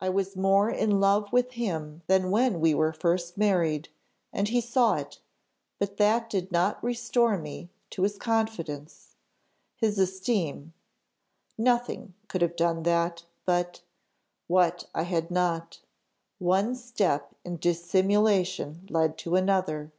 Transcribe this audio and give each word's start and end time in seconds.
I 0.00 0.10
was 0.10 0.36
more 0.36 0.70
in 0.70 1.00
love 1.00 1.32
with 1.32 1.54
him 1.54 2.02
than 2.06 2.30
when 2.30 2.52
first 2.92 3.36
we 3.36 3.36
were 3.36 3.48
married, 3.48 3.88
and 4.32 4.46
he 4.48 4.60
saw 4.60 4.94
it, 4.94 5.18
but 5.80 5.96
that 5.96 6.30
did 6.30 6.52
not 6.52 6.80
restore 6.84 7.36
me 7.36 7.70
to 7.90 8.02
his 8.04 8.16
confidence 8.16 9.16
his 9.74 9.98
esteem; 9.98 10.72
nothing 11.58 12.14
could 12.28 12.42
have 12.42 12.54
done 12.54 12.84
that, 12.84 13.24
but 13.44 13.82
what 14.46 14.86
I 14.94 15.02
had 15.02 15.32
not. 15.32 15.80
One 16.38 16.76
step 16.76 17.34
in 17.44 17.56
dissimulation 17.56 18.86
led 18.88 19.18
to 19.18 19.34
another. 19.34 19.90